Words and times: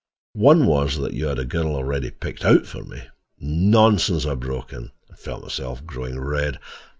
"One 0.33 0.65
was 0.65 0.97
that 0.97 1.13
you 1.13 1.27
had 1.27 1.37
a 1.37 1.45
girl 1.45 1.75
already 1.75 2.09
picked 2.09 2.43
out 2.43 2.65
for 2.65 2.83
me—" 2.83 3.03
"Nonsense," 3.39 4.25
I 4.25 4.33
broke 4.33 4.73
in, 4.73 4.89
and 5.09 5.19
felt 5.19 5.43
myself 5.43 5.85
growing 5.85 6.17
red. 6.19 6.57